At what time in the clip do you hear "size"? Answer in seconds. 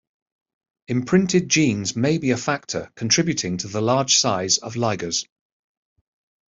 4.17-4.57